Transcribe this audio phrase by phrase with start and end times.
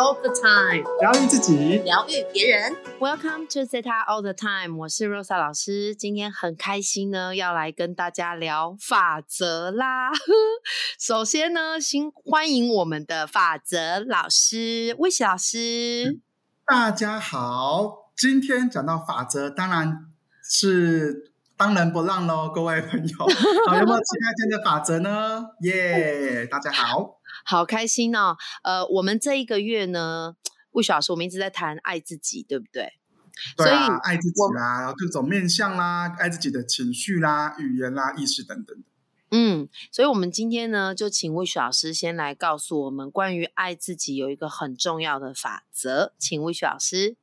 [0.00, 2.74] all the time，疗愈自己，疗愈别人。
[2.98, 5.94] Welcome to Zeta All the Time，我是 Rosa 老师。
[5.94, 10.10] 今天很开心呢，要来跟大家聊法则啦。
[10.98, 16.20] 首先呢，先欢迎我们的法则老师魏喜老师。
[16.64, 20.06] 大家好，今天讲到法则，当然
[20.42, 23.16] 是当仁不让喽，各位朋友。
[23.66, 25.44] 好，有没有其他天的法则呢？
[25.60, 27.19] 耶、大家好。
[27.50, 28.36] 好开心哦！
[28.62, 30.36] 呃，我们这一个月呢，
[30.70, 32.92] 魏喜老师，我们一直在谈爱自己，对不对？
[33.56, 38.84] 对啊所以，爱自己啦，然后各种面相啦，爱自己的情绪啦、语言啦、意识等等的。
[39.32, 47.16] 嗯，所以我们今天呢，就请魏雪老师先来告诉我们关于爱自己有一个很重要的法则，请魏雪老师。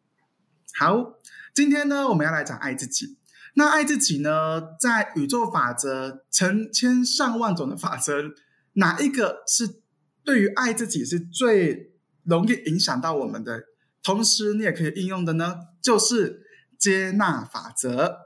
[0.78, 1.14] 好，
[1.54, 3.18] 今天呢，我们要来讲爱自己。
[3.54, 8.34] 那爱自己呢，在宇宙法则成千上万种的法则，
[8.74, 9.82] 哪一个是
[10.28, 11.94] 对于爱自己是最
[12.26, 13.64] 容易影响到我们的？
[14.04, 16.42] 同时，你也可以应用的呢，就是
[16.78, 18.18] 接纳法则。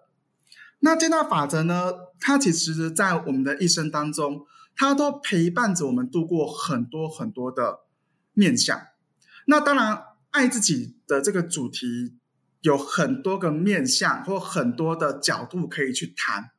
[0.80, 7.82] 那接纳法则呢，它其实在我们的一生当中，它都陪伴着我们度过很多很多的
[8.34, 8.82] 面相。
[9.46, 12.18] 那当然，爱自己的这个主题
[12.62, 16.50] 有很多个面相或很多的角度可以去谈。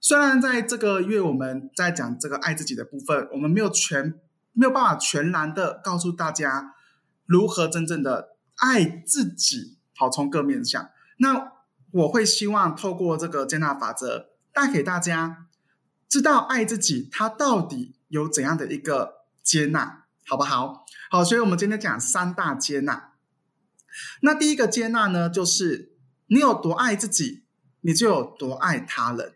[0.00, 4.20] 虽然在这个月我们在讲这个爱自己的部分，我们没有全
[4.56, 6.74] 没有办法全然的告诉大家
[7.26, 10.90] 如何真正的爱自己，好从各面向。
[11.18, 11.52] 那
[11.92, 15.46] 我会希望透过这个接纳法则，带给大家
[16.08, 20.84] 知道爱自己它到底有怎样的一个接纳，好不好？
[21.10, 23.12] 好，所以我们今天讲三大接纳。
[24.22, 25.96] 那第一个接纳呢，就是
[26.28, 27.44] 你有多爱自己，
[27.82, 29.34] 你就有多爱他人。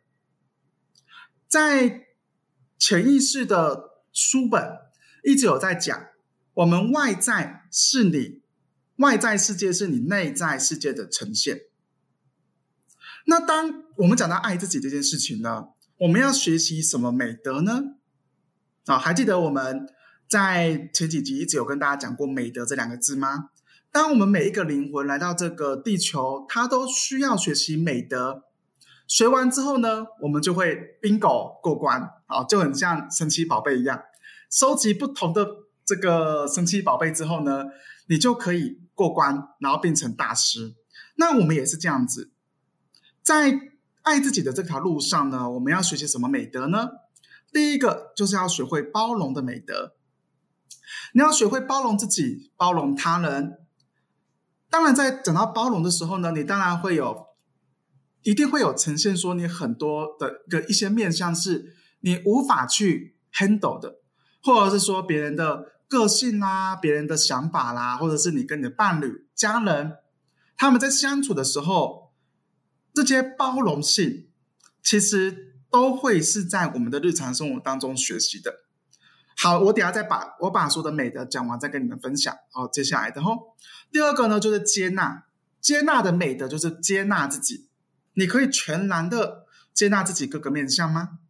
[1.47, 2.07] 在
[2.79, 4.79] 潜意识的书本
[5.25, 6.07] 一直有在讲，
[6.55, 8.43] 我们外在是你
[8.97, 11.63] 外在世界是你内在世界的呈现。
[13.27, 15.69] 那当我们讲到爱自己这件事情呢，
[15.99, 17.97] 我们要学习什么美德呢？
[18.87, 19.87] 啊，还记得我们
[20.27, 23.51] 在前几集一直有跟大家讲过“美德”这两个字吗？
[23.93, 28.45] 当我们每一个灵魂来到这个地球，它都需要学习美德。
[29.07, 34.01] 学完之后呢，我们就会 bingo 过关，啊，就很像神奇宝贝一样，
[34.51, 35.47] 收集不同的
[35.85, 37.67] 这个神奇宝贝之后呢，
[38.09, 40.75] 你就可以过关，然后变成大师。
[41.15, 42.33] 那我们也是这样子，
[43.23, 43.59] 在
[44.03, 46.89] 爱自己的这条路上呢，我们要学习什么美德呢？
[47.53, 49.95] 第一个就是要学会包容的美德，
[51.15, 53.59] 你要学会包容自己，包容他人。
[54.69, 57.27] 当然，在讲到包容的时候呢，你当然会有，
[58.23, 64.00] 一定会有呈现说你很多的的一些面向是你无法去 handle 的，
[64.43, 69.97] 或者是说别人的个性啦、别人的想法啦，或者是你跟你的伴侣、家人，
[70.57, 72.13] 他们在相处的时候，
[72.95, 74.29] 这些包容性
[74.83, 78.61] 其实都会是在我们的日常生活当中学习的。
[79.37, 82.37] 好，我等下再把我把所有的美德讲完，再跟你们分享。
[82.53, 83.57] 好，接下来的吼，
[83.91, 85.25] 第二个呢就是接纳，
[85.61, 87.69] 接纳的美德就是接纳自己。
[88.15, 91.21] 你可以全然的接纳自己各个面向吗？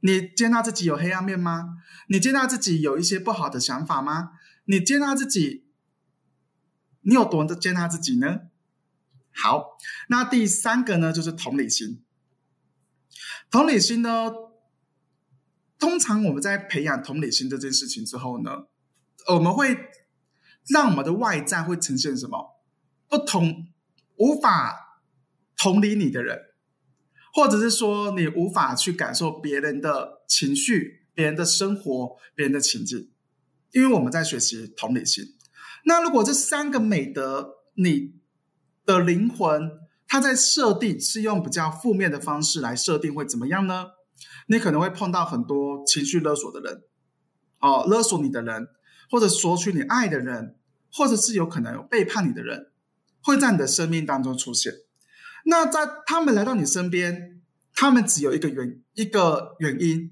[0.00, 1.78] 你接纳自己有黑暗面吗？
[2.08, 4.32] 你接纳自己有一些不好的想法吗？
[4.64, 5.66] 你接纳自己，
[7.00, 8.42] 你有多的接纳自己呢？
[9.32, 9.76] 好，
[10.08, 12.04] 那第三个呢就是同理心。
[13.50, 14.30] 同理心呢？
[15.78, 18.66] 通常我们在培养同理心这件事情之后呢，
[19.28, 19.76] 我们会
[20.68, 22.60] 让我们的外在会呈现什么？
[23.08, 23.68] 不同
[24.16, 25.02] 无法
[25.56, 26.36] 同理你的人，
[27.38, 33.12] 或者是说你无法去感受别人的情绪、别人的生活、别人的情境，
[33.70, 35.36] 因为我们在学习同理心。
[35.84, 38.16] 那如果这三个美德，你
[38.84, 39.70] 的灵魂
[40.08, 43.90] 它在设定是用比较负面的方式来设定，会怎么样呢？
[44.48, 46.82] 你可能会碰到很多情绪勒索的人，
[47.60, 48.66] 哦，勒索你的人，
[49.08, 50.56] 或者索取你爱的人，
[50.92, 52.72] 或者是有可能有背叛你的人，
[53.22, 54.72] 会在你的生命当中出现。
[55.44, 57.37] 那在他们来到你身边，
[57.80, 60.10] 他们只有一个原一个原因，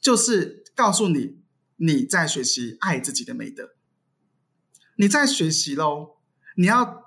[0.00, 1.38] 就是告诉你
[1.76, 3.76] 你在学习爱自己的美德，
[4.96, 6.16] 你在学习喽，
[6.56, 7.04] 你要，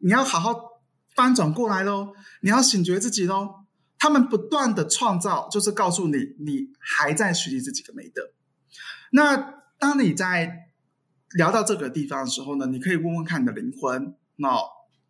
[0.00, 0.80] 你要好好
[1.14, 3.66] 翻转过来喽，你要醒觉自己喽。
[3.98, 8.30] 他们不断的创造，就是告诉你，你还在学习自己的美德。
[9.10, 9.36] 那
[9.78, 10.70] 当你在
[11.34, 14.16] 聊到这个地方的时候呢，你可以问问看你的灵魂。
[14.36, 14.56] 那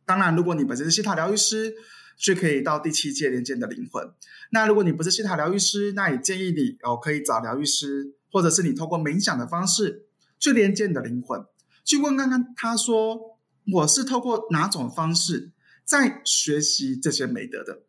[0.05, 1.77] 当然，如果你本身是西塔疗愈师，
[2.17, 4.11] 就可以到第七届连接你的灵魂。
[4.51, 10.07] 那如果你不是西塔疗愈师，那也建议你哦，可以找疗愈师，或者是你透过冥想的方式
[10.39, 11.45] 去连接你的灵魂。
[11.85, 13.39] 去问看看他说
[13.73, 15.53] 我是透过哪种方式
[15.85, 17.83] 在学习这些美德的？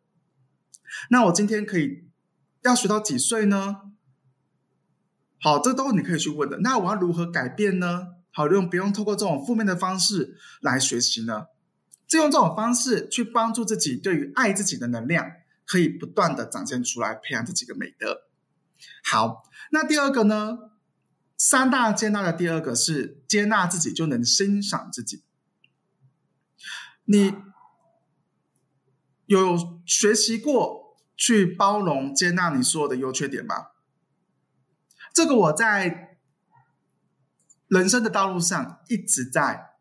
[1.10, 2.04] 那我今天可以
[2.62, 3.76] 要学到几岁呢？
[5.40, 6.58] 好，这都你可以去问的。
[6.58, 8.08] 那我要如何改变呢？
[8.30, 11.46] 好，用不用透过这种负面的方式来学习呢？
[12.08, 15.30] 就用这种方式去帮助自己，对于爱自己的能量
[15.66, 18.22] 可以不断的展现出来，培养这几个美德。
[19.04, 20.70] 好，那第二个呢？
[21.40, 25.22] 三大接纳的第二个是接纳自己，就能欣赏自己。
[27.04, 27.36] 你
[29.26, 33.68] 有学习过去包容、接纳你所有的优缺点吗？
[35.14, 36.18] 这个我在
[37.68, 39.74] 人生的道路上一直在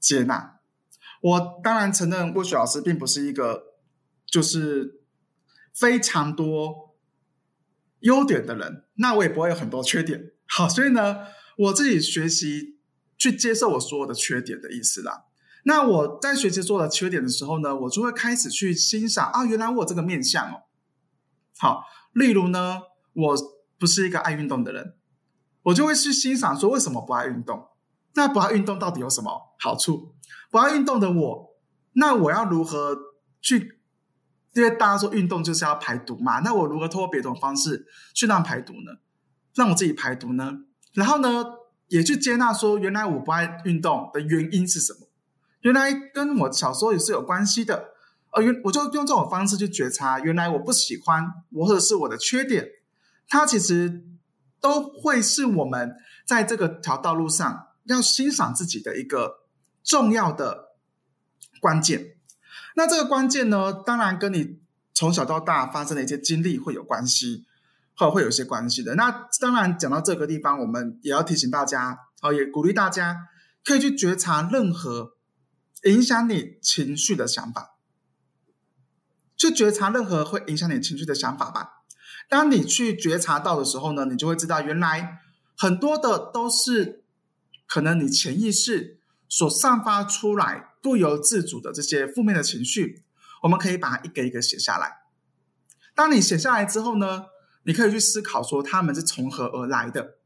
[0.00, 0.59] 接纳。
[1.20, 3.74] 我当然承认，郭雪老师并不是一个
[4.26, 5.02] 就是
[5.74, 6.96] 非常多
[8.00, 10.32] 优点的人，那我也不会有很多缺点。
[10.48, 11.18] 好，所以呢，
[11.58, 12.78] 我自己学习
[13.18, 15.26] 去接受我所有的缺点的意思啦。
[15.64, 20.62] 那我在学习做的缺点的时候呢，我就会开始去欣赏啊，原来我这个面相哦。
[21.58, 21.84] 好，
[22.14, 22.80] 例如呢，
[23.12, 23.36] 我
[23.78, 24.94] 不是一个爱运动的人，
[25.64, 27.68] 我就会去欣赏说为什么不爱运动？
[28.14, 30.14] 那不爱运动到底有什么好处？
[30.50, 31.56] 不爱运动的我，
[31.92, 32.98] 那我要如何
[33.40, 33.78] 去？
[34.52, 38.98] 因为大家说运动就是要排毒嘛，那我如何通过别种方式去让排毒呢？
[39.54, 40.64] 让我自己排毒呢？
[40.92, 41.44] 然后呢，
[41.86, 45.06] 也去接纳说，原来我不爱运动的原因是什么？
[45.60, 47.90] 原来跟我小时候也是有关系的。
[48.32, 52.66] 呃，原我就用这种方式去觉察，原来我不喜欢我或者是我的缺点，
[53.28, 54.04] 它其实
[54.60, 55.94] 都会是我们
[56.26, 59.39] 在这个条道路上要欣赏自己的一个。
[59.82, 60.76] 重要的
[61.60, 62.16] 关键，
[62.76, 64.60] 那这个关键呢，当然跟你
[64.94, 67.46] 从小到大发生的一些经历会有关系，
[67.96, 68.94] 或会有一些关系的。
[68.94, 73.28] 那当然讲到这个地方，我们也要提醒大家，哦，也鼓励大家
[73.64, 75.16] 可以去觉察任何
[75.84, 77.76] 影响你情绪的想法，
[79.36, 81.82] 去觉察任何会影响你情绪的想法吧。
[82.28, 85.18] 当你去觉察到的时候呢，你就会知道，原来
[85.56, 87.02] 很多的都是
[87.66, 88.99] 可能你潜意识。
[89.30, 93.04] 所散发出来不由自主的这些负面的情绪，
[93.44, 94.98] 我们可以把它一个一个写下来。
[95.94, 97.26] 当你写下来之后呢，
[97.62, 100.16] 你可以去思考说他们是从何而来的，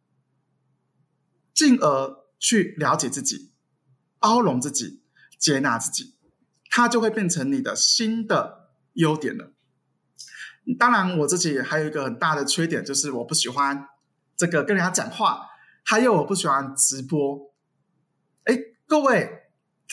[1.52, 3.52] 进而去了解自己、
[4.18, 5.02] 包容自己、
[5.38, 6.14] 接纳自己，
[6.70, 9.52] 它就会变成你的新的优点了。
[10.78, 13.86] 当然，我自己还有一个很大的缺点，就是我不喜欢
[14.34, 15.48] 这个跟人家讲话，
[15.84, 17.53] 还有我不喜欢直播。
[18.86, 19.48] 各位，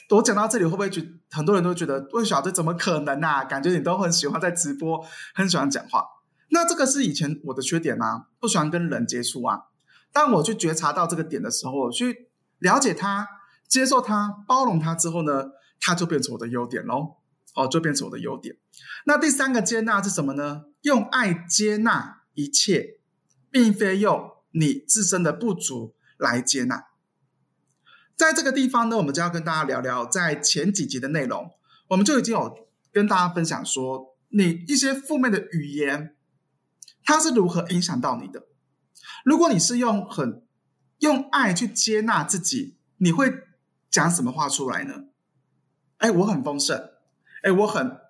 [0.09, 1.01] 我讲到这里，会不会觉
[1.31, 3.43] 很多人都觉得魏小这怎么可能啊？
[3.43, 6.05] 感觉你都很喜欢在直播，很喜欢讲话。
[6.49, 8.27] 那这个是以前我的缺点吗？
[8.39, 9.63] 不喜欢跟人接触啊。
[10.11, 12.29] 当我去觉察到这个点的时候，我去
[12.59, 13.27] 了解它、
[13.67, 17.17] 接受它、包容它之后呢，它就变成我的优点喽。
[17.53, 18.55] 哦，就变成我的优点。
[19.05, 20.63] 那第三个接纳是什么呢？
[20.83, 22.99] 用爱接纳一切，
[23.49, 26.90] 并非用你自身的不足来接纳。
[28.21, 31.55] 在这个地方呢，我们就要跟大家聊聊，在前几集的内容，
[31.87, 36.15] 我们就已经有跟大家分享说，你一些负面的语言，
[37.03, 38.43] 它是如何影响到你的。
[39.25, 40.45] 如果你是用很
[40.99, 43.33] 用爱去接纳自己，你会
[43.89, 45.05] 讲什么话出来呢？
[45.97, 46.91] 哎，我很丰盛，
[47.41, 48.01] 哎，我很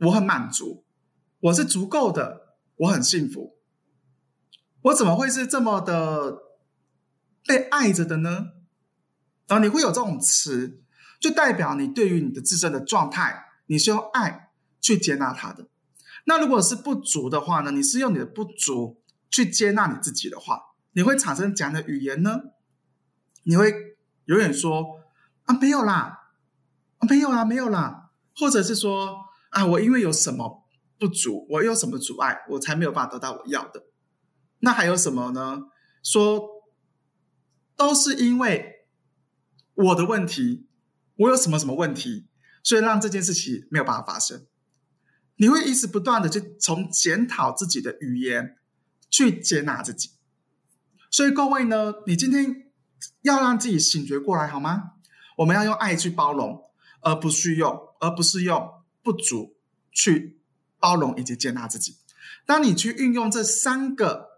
[0.00, 0.82] 我很满足，
[1.38, 3.56] 我是足够的，我很幸福，
[4.82, 6.42] 我怎么会是这么的
[7.46, 8.53] 被爱着的呢？
[9.46, 10.80] 然后你会有这种词，
[11.20, 15.68] 就代表你对于你的自身的状态，你是用爱去接纳它的。
[16.24, 17.70] 那如果是不足的话呢？
[17.70, 22.40] 你是用你的不足去接纳你自己的话，你会产生怎样的语言呢？
[23.42, 25.00] 你会永远说
[25.44, 26.30] 啊没有啦，
[27.06, 30.64] 没有啦，没有啦，或者是说啊我因为有什么
[30.98, 33.84] 不足，我有什么阻碍，我才没有办法得到我要的。
[34.60, 35.64] 那还有什么呢？
[36.02, 36.42] 说
[37.76, 38.73] 都是因为。
[39.74, 40.66] 我的问题，
[41.16, 42.26] 我有什么什么问题，
[42.62, 44.46] 所以让这件事情没有办法发生。
[45.36, 48.56] 你会一直不断的去从检讨自己的语言，
[49.10, 50.10] 去接纳自己。
[51.10, 52.70] 所以各位呢，你今天
[53.22, 54.92] 要让自己醒觉过来好吗？
[55.38, 59.56] 我们要用爱去包容，而不是用而不是用不足
[59.90, 60.40] 去
[60.78, 61.96] 包容以及接纳自己。
[62.46, 64.33] 当你去运用这三个。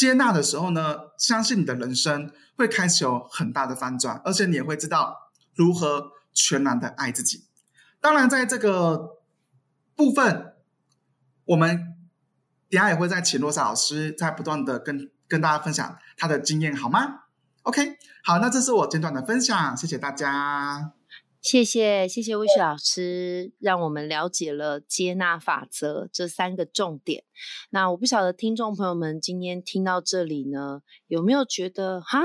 [0.00, 5.14] 接纳的时候呢，相信你的人生会开始有很大的翻转，而且你也会知道
[5.54, 7.44] 如何全然的爱自己。
[8.00, 9.18] 当然，在这个
[9.94, 10.54] 部分，
[11.44, 11.94] 我们
[12.70, 17.24] 等下也会再请洛萨老师，在不断的跟跟大家分享他的经验，好吗
[17.64, 20.92] ？OK，好，那这是我简短的分享，谢谢大家。
[21.42, 27.24] 谢谢谢谢魏雪老师，让我们了解了接纳法则这三个重点。
[27.70, 32.20] 那我不晓得听众朋友们今天听到这里呢，有没有觉得哈，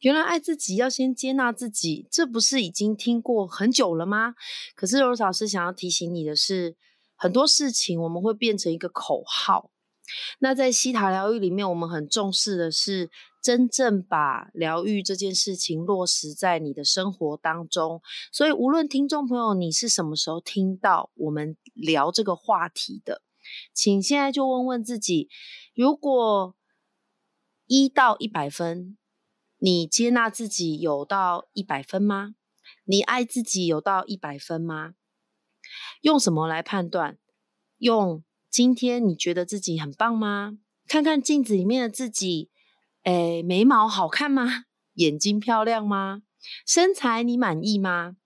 [0.00, 4.34] 原来爱自己要先接纳自己，这不是已经听过很久了吗？
[4.74, 6.76] 可是罗老师想要提醒你的是，
[7.14, 9.70] 很多事情我们会变成一个口号。
[10.40, 13.08] 那在西塔疗愈里面，我们很重视的是。
[13.40, 18.02] 真正把疗愈这件事情落实在你的生活当中，
[18.32, 23.22] 所以无论听众朋友你是什么时候听到我们聊这个话题的，
[23.72, 25.28] 请现在就问问自己：
[25.74, 26.56] 如果
[27.66, 28.98] 一到一百分，
[29.58, 32.34] 你接纳自己有到一百分吗？
[32.84, 34.94] 你爱自己有到一百分吗？
[36.00, 37.18] 用什么来判断？
[37.78, 40.58] 用今天你觉得自己很棒吗？
[40.86, 42.50] 看看镜子里面的自己。
[43.08, 44.64] 哎，眉毛好看吗？
[44.92, 46.20] 眼睛漂亮吗？
[46.66, 48.16] 身材你满意吗？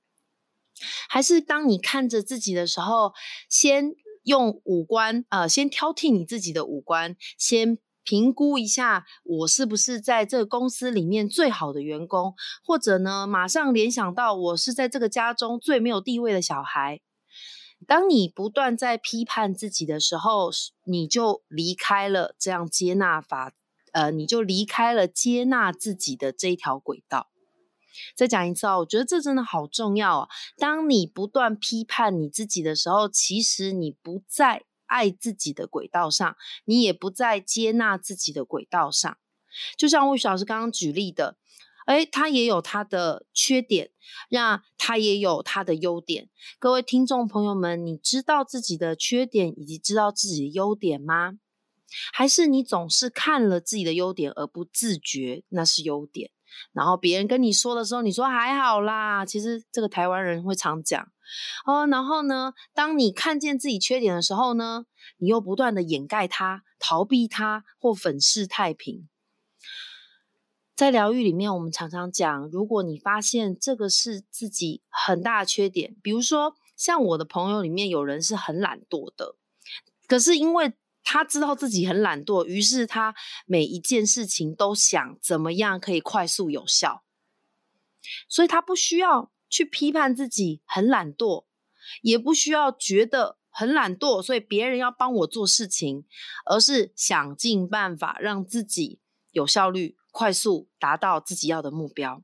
[1.09, 3.12] 还是当你看着自己的时候，
[3.49, 12.35] 先用五官，呃，先挑剔你自己的五官，先评估一下我是不是在这个公司里面最好的员工，
[12.65, 17.01] 或者呢，马上联想到我是在这个家中最没有地位的小孩。
[17.87, 20.51] 当你不断在批判自己的时候，
[20.85, 23.53] 你就离开了这样接纳法。
[23.93, 27.31] 呃，你就离开了接纳自己的这一条轨道。
[28.17, 30.29] 再讲一次哦，我觉得这真的好重要哦。
[30.57, 39.17] 当你不断批判你自己的时候，其实你不在爱自己的轨道上，你也不在接纳自己的轨道上。
[39.77, 41.37] 就像魏老师刚刚举例的，
[41.85, 43.91] 哎，他也有他的缺点，
[44.31, 46.31] 那他也有他的优点。
[46.59, 51.39] 各位听众朋友们，你知道自己的缺点以及知道自己的优点吗？
[52.13, 56.31] 还是你总是看了自己的优点而不自觉那是优点，
[56.73, 59.25] 然后别人跟你说的时候，你说还好啦。
[59.25, 61.09] 其实这个台湾人会常讲
[61.67, 61.87] 哦。
[61.87, 64.87] 然后呢，当你看见自己缺点的时候呢，
[65.19, 69.09] 你又不断的掩盖它、逃避它或粉饰太平。
[70.75, 79.37] 在疗愈里面，我们常常讲，如果你发现这个是自己很大的缺点，比如说像我的朋友里面有人是很懒惰的，
[80.09, 80.73] 可是因为
[81.04, 83.14] 他知道自己很懒惰，于是他
[83.47, 87.04] 每一件事情都想怎么样可以快速有效，
[88.28, 91.44] 所以他不需要去批判自己很懒惰，
[92.02, 96.06] 也不需要觉得很懒惰，所以别人要帮我做事情，
[96.47, 102.23] 而是想尽办法让自己有效率、快速达到自己要的目标。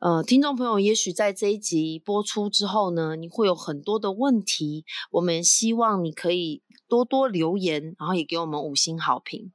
[0.00, 9.52] 呃，听众朋友，也许在这一集播出之后呢，你会有很多的问题，我们希望你可以多多留言，然后也给我们五星好评。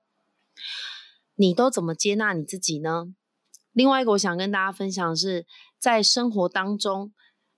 [1.33, 3.07] 你都怎么接纳你自己呢？
[3.71, 5.47] 另外一个，我想跟大家分享的是，
[5.79, 7.11] 在生活当中，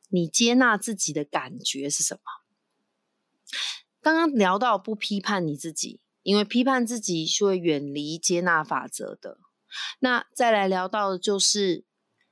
[0.08, 2.22] 你接纳自己的感觉是什么？
[4.00, 9.40] 刚刚聊到不批判你自己，因为批判自己是会远离接纳法则的。
[10.00, 11.84] 那再来聊到的就是。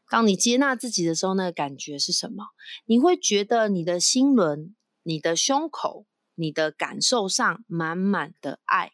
[0.09, 2.45] 当你接纳自己的时候，那个感觉是什么？
[2.85, 8.93] 你会觉得你的心轮、你的胸口、你的感受上满满的爱。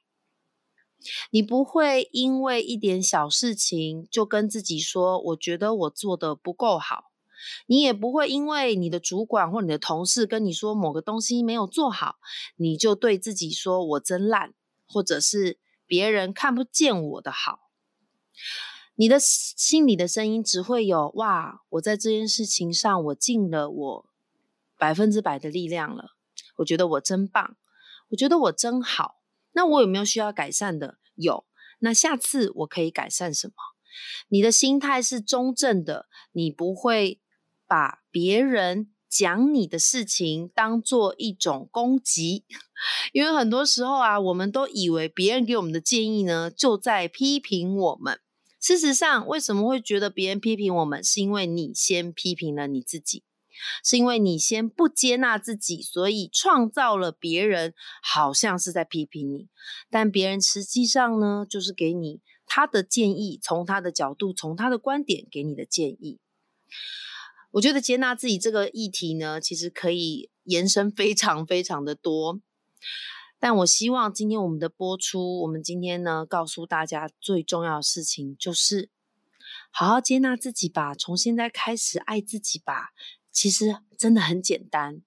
[1.32, 7.06] 你不会因为一点小事情就跟自己说：“我觉得我做的不够好。”
[7.66, 12.18] 你也不会因为你的主管或你的同事跟你说某个东西没有做好，
[12.56, 14.54] 你就对自己说：“我真烂。”
[14.88, 17.60] 或者是别人看不见我的好。
[19.02, 21.64] 你的心里的声音只会有哇！
[21.70, 24.10] 我在这件事情上，我尽了我
[24.78, 26.12] 百分之百的力量了。
[26.58, 27.58] 我觉得我真棒，
[28.10, 29.24] 我觉得我真好。
[29.54, 31.00] 那我有没有需要改善的？
[31.16, 31.48] 有。
[31.80, 33.54] 那下次我可以改善什么？
[34.28, 37.20] 你的心态是中正的，你不会
[37.66, 42.46] 把别人讲你的事情当做一种攻击，
[43.14, 48.20] 因为很多时候啊，我们都以为别人给我们的建议呢，就在批评我们。
[48.62, 51.04] 事实上，为什么会觉得别人批评我们？
[51.04, 53.24] 是因为你先批评了你自己，
[53.84, 59.48] 是因为你先不接纳自己，所以创造了别人好像是在批评你，
[59.90, 66.20] 但别人实际上呢，就是给你他的建议，从他的角度，从他的观点给你的建议。
[67.54, 72.40] 我觉得接纳自己这个议题呢，其实可以延伸非常非常的多。
[73.42, 78.92] 但我希望今天我们的播出，我们今天呢告诉大家最重要的事情就是，
[79.72, 82.92] 好好接纳自己吧，从现在开始爱自己吧。
[83.32, 85.02] 其实真的很简单。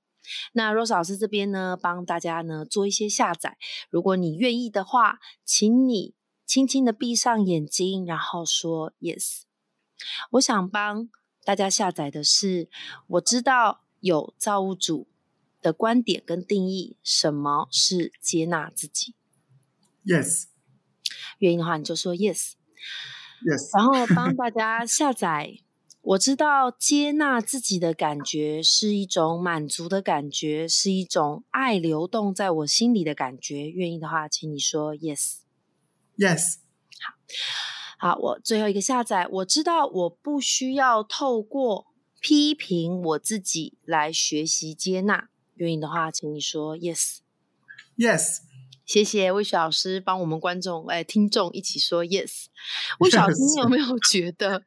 [0.52, 3.56] 那 Rose 老师这边呢，帮大家呢做一些下载。
[3.88, 6.14] 如果你愿意的话，请你
[6.44, 9.42] 轻轻的闭上眼睛，然后说 yes。
[10.32, 11.08] 我想帮
[11.44, 12.68] 大家下载的是，
[13.06, 15.06] 我知道有造物主
[15.64, 19.14] 的观点跟定义，什么是接纳自己。
[20.04, 20.44] Yes，
[21.38, 22.52] 愿意的话，你就说 yes。
[23.42, 25.61] Yes，然后帮大家下载。
[26.02, 33.71] 我知道接纳自己的感觉是一种满足的感觉，是一种爱流动在我心里的感觉。
[33.71, 35.37] 愿意的话，请你说 yes。
[36.18, 36.56] Yes，
[37.99, 39.26] 好，我最后一个下载。
[39.30, 41.87] 我知道我不需要透过
[42.21, 45.30] 批评我自己来学习接纳。
[45.56, 47.18] 愿意的话，请你说 yes。
[47.96, 48.38] Yes，
[48.84, 52.46] 谢谢魏雪老师帮我们观众哎听众一起说 yes。
[52.99, 54.64] 魏雪老师，你有没有觉得，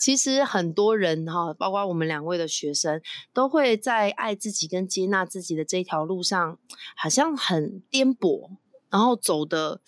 [0.00, 3.00] 其实很多人哈，包括我们两位的学生，
[3.32, 6.58] 都会在爱自己跟接纳自己的这条路上，
[6.96, 8.56] 好像很颠簸，
[8.90, 9.80] 然后走的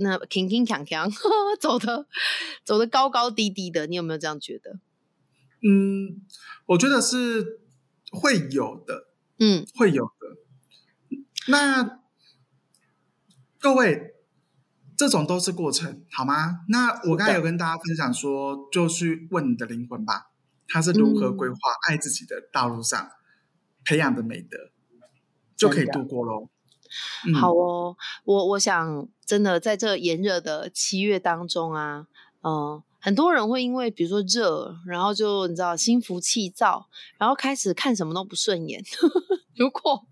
[0.00, 1.12] 那铿铿锵锵，
[1.60, 2.06] 走的
[2.64, 4.78] 走的高高低低的，你有没有这样觉得？
[5.62, 6.22] 嗯，
[6.64, 7.60] 我觉得是
[8.10, 9.09] 会有的，
[9.40, 11.16] 嗯会有的。
[11.48, 12.00] 那
[13.58, 14.14] 各位，
[14.96, 16.60] 这种都是过程，好吗？
[16.68, 20.30] 那我刚才有跟大家分享说，就去问你的灵魂吧，
[20.68, 21.56] 他是如何规划
[21.88, 23.10] 爱自己的道路上、
[23.84, 24.70] 培养的美德，
[25.56, 26.50] 就可以度过喽。
[27.26, 32.06] 嗯、好哦，我我想真的在这炎热的七月当中啊，
[32.42, 36.88] 嗯、很多人会因为比如说热，然后就你知道心浮气躁，
[37.18, 38.84] 然后开始看什么都不顺眼。
[39.56, 40.06] 如果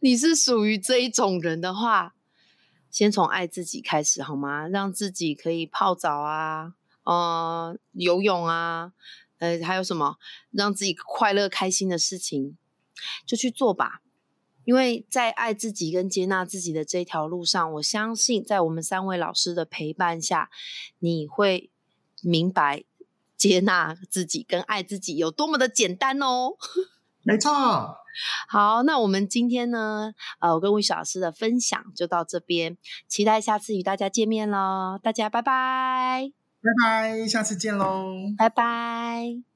[0.00, 2.14] 你是属于这一种人的话，
[2.90, 4.66] 先从爱自己开始好吗？
[4.68, 6.74] 让自己可以泡澡啊，
[7.04, 8.92] 呃，游泳啊，
[9.38, 10.16] 呃，还有什么
[10.50, 12.56] 让自己快乐开心的事情，
[13.26, 14.00] 就去做吧。
[14.64, 20.50] 因为在爱自己跟接纳自己的这条路上，我相信在我们三位老师的陪伴下，
[21.00, 21.70] 你会
[22.24, 22.84] 明白
[23.36, 26.56] 接纳自己跟爱自己有多么的简单哦。
[27.26, 27.50] 没错，
[28.48, 32.76] 好，那我们今天呢，呃，我跟魏小老师的分享就到这边，
[33.08, 38.12] 期待下次与大家见面喽，大家拜拜，拜拜，下次见喽。
[38.36, 39.53] 拜拜。